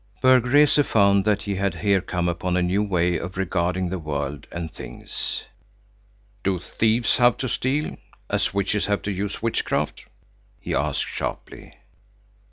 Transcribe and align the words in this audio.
Berg 0.19 0.47
Rese 0.47 0.81
found 0.83 1.25
that 1.25 1.43
he 1.43 1.53
had 1.53 1.75
here 1.75 2.01
come 2.01 2.27
upon 2.27 2.57
a 2.57 2.63
new 2.63 2.81
way 2.81 3.17
of 3.19 3.37
regarding 3.37 3.89
the 3.89 3.99
world 3.99 4.47
and 4.51 4.73
things. 4.73 5.43
"Do 6.41 6.57
thieves 6.57 7.17
have 7.17 7.37
to 7.37 7.47
steal, 7.47 7.97
as 8.27 8.51
witches 8.51 8.87
have 8.87 9.03
to 9.03 9.11
use 9.11 9.43
witchcraft?" 9.43 10.05
he 10.59 10.73
asked 10.73 11.05
sharply. 11.05 11.75